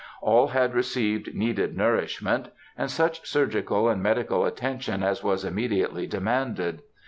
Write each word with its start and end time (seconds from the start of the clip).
All 0.23 0.47
had 0.47 0.73
received 0.73 1.35
needed 1.35 1.77
nourishment, 1.77 2.47
and 2.75 2.89
such 2.89 3.27
surgical 3.29 3.87
and 3.87 4.01
medical 4.01 4.47
attention 4.47 5.03
as 5.03 5.23
was 5.23 5.45
immediately 5.45 6.07
demanded. 6.07 6.81